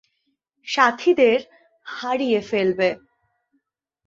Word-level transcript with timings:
সাথীদের 0.67 1.39
হারিয়ে 1.85 2.41
ফেলবে। 2.41 2.89